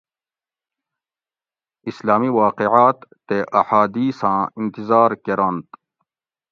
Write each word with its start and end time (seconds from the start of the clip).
اسلامی 1.91 2.29
واقعات 2.41 2.97
تے 3.27 3.37
احادیثاں 3.59 4.37
انتظار 4.59 5.11
کۤرنت 5.25 5.67